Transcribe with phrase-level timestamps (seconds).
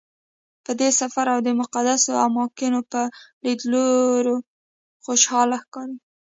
[0.65, 3.01] په دې سفر او د مقدسو اماکنو په
[3.43, 3.85] لیدلو
[5.03, 5.95] خوشحاله ښکاري.